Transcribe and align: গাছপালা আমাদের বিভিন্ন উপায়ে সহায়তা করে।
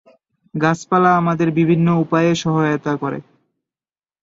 গাছপালা 0.53 1.11
আমাদের 1.17 1.47
বিভিন্ন 1.51 1.87
উপায়ে 1.95 2.31
সহায়তা 2.35 2.93
করে। 2.95 3.19